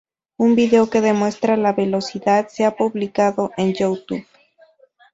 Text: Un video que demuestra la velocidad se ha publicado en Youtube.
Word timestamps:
Un 0.37 0.55
video 0.55 0.89
que 0.89 0.99
demuestra 0.99 1.57
la 1.57 1.73
velocidad 1.73 2.47
se 2.47 2.65
ha 2.65 2.75
publicado 2.75 3.51
en 3.55 3.75
Youtube. 3.75 4.25